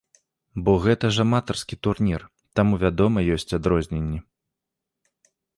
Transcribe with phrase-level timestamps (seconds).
[0.67, 2.21] Бо гэта ж аматарскі турнір,
[2.61, 4.19] таму вядома ёсць адрозненні.